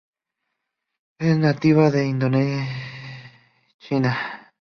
Es 1.19 1.37
nativa 1.37 1.91
de 1.91 2.07
Indochina. 2.07 2.67